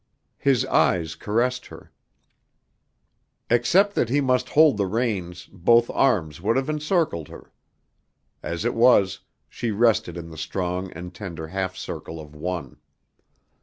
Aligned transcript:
His 0.39 0.65
eyes 0.65 1.13
caressed 1.13 1.67
her. 1.67 1.91
Except 3.51 3.93
that 3.93 4.09
he 4.09 4.19
must 4.19 4.49
hold 4.49 4.77
the 4.77 4.87
reins 4.87 5.45
both 5.53 5.91
arms 5.91 6.41
would 6.41 6.55
have 6.55 6.69
encircled 6.69 7.27
her. 7.27 7.53
As 8.41 8.65
it 8.65 8.73
was, 8.73 9.19
she 9.47 9.69
rested 9.69 10.17
in 10.17 10.31
the 10.31 10.39
strong 10.39 10.91
and 10.93 11.13
tender 11.13 11.49
half 11.49 11.77
circle 11.77 12.19
of 12.19 12.33
one. 12.33 12.77